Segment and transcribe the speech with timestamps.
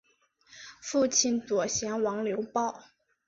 [0.81, 2.85] 父亲左贤王刘豹。